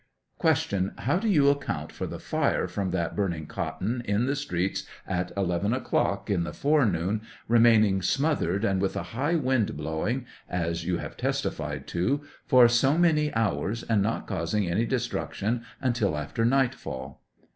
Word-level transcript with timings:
Q. 0.41 0.93
How 0.97 1.19
do 1.19 1.29
you 1.29 1.49
account 1.49 1.91
for 1.91 2.07
the 2.07 2.17
fire 2.17 2.67
from 2.67 2.89
that 2.89 3.15
burn 3.15 3.33
ing 3.33 3.45
cotton 3.45 4.01
in 4.05 4.25
the 4.25 4.35
streets 4.35 4.87
at 5.07 5.31
11 5.37 5.73
o'clock 5.73 6.27
in 6.27 6.43
the 6.43 6.53
forenoon 6.55 7.21
remaining 7.47 8.01
smothered 8.01 8.65
and 8.65 8.81
with 8.81 8.95
a 8.95 9.03
high 9.13 9.35
wind 9.35 9.77
blowing, 9.77 10.25
as 10.49 10.83
115 10.83 10.91
yoa 10.97 11.01
have 11.01 11.17
testified 11.17 11.85
to, 11.89 12.21
for 12.47 12.67
so 12.67 12.97
many 12.97 13.31
hours 13.35 13.83
and 13.83 14.01
not 14.01 14.25
causing 14.25 14.67
any 14.67 14.87
destruction 14.87 15.63
until 15.83 16.17
after 16.17 16.45
nightfall 16.45 17.21